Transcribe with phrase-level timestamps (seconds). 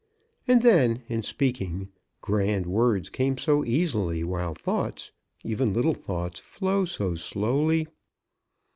[0.47, 1.89] And then, in speaking,
[2.21, 5.11] grand words come so easily, while thoughts,
[5.43, 7.85] even little thoughts, flow so slowly!